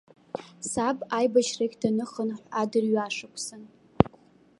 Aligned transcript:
Саб 0.71 0.97
аибашьрахьтә 1.17 1.81
даныхынҳә 1.83 2.43
адырҩашықәсан. 2.61 3.63